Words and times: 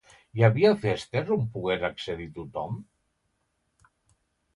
Hi 0.37 0.43
havia 0.45 0.69
festes 0.85 1.29
on 1.35 1.43
pogués 1.57 1.85
accedir 1.89 2.25
tothom? 2.39 2.81